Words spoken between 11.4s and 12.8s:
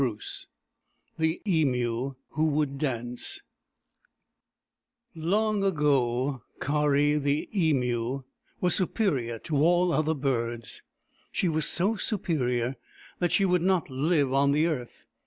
was so superior